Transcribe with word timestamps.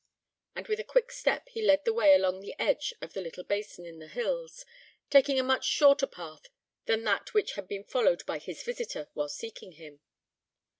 And 0.55 0.67
with 0.67 0.79
a 0.79 0.83
quick 0.83 1.11
step 1.11 1.47
he 1.49 1.61
led 1.61 1.85
the 1.85 1.93
way 1.93 2.15
along 2.15 2.39
the 2.39 2.55
edge 2.57 2.91
of 3.03 3.13
the 3.13 3.21
little 3.21 3.43
basin 3.43 3.85
in 3.85 3.99
the 3.99 4.07
hills, 4.07 4.65
taking 5.11 5.39
a 5.39 5.43
much 5.43 5.63
shorter 5.63 6.07
path 6.07 6.47
than 6.85 7.03
that 7.03 7.35
which 7.35 7.51
had 7.53 7.67
been 7.67 7.83
followed 7.83 8.25
by 8.25 8.39
his 8.39 8.63
visitor 8.63 9.09
while 9.13 9.29
seeking 9.29 9.73
him. 9.73 9.99